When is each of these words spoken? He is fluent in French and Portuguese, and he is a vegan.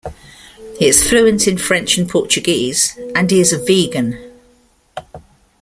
He 0.79 0.87
is 0.87 1.07
fluent 1.07 1.47
in 1.47 1.59
French 1.59 1.95
and 1.95 2.09
Portuguese, 2.09 2.97
and 3.13 3.29
he 3.29 3.39
is 3.39 3.53
a 3.53 3.63
vegan. 3.63 4.17